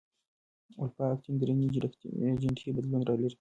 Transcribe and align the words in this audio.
الفا 0.83 1.05
اکتینین 1.11 1.37
درې 1.71 2.33
جینیټیکي 2.41 2.69
بدلون 2.77 3.01
لري. 3.07 3.27